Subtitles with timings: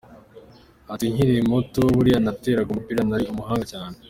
[0.93, 3.95] Ati “Nkiri muto buriya nateraga umupira, nari umuhanga cyane.